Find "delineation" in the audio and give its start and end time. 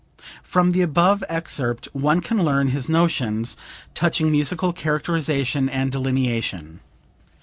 5.91-6.79